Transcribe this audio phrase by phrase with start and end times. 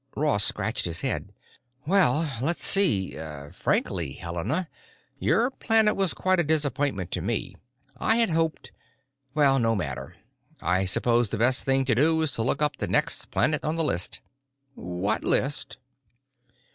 [0.15, 1.31] Ross scratched his head.
[1.85, 3.15] "Well, let's see.
[3.53, 4.67] Frankly, Helena,
[5.19, 7.55] your planet was quite a disappointment to me.
[7.97, 10.15] I had hoped——Well, no matter.
[10.59, 13.75] I suppose the best thing to do is to look up the next planet on
[13.75, 14.21] the list."
[14.73, 15.77] "What list?"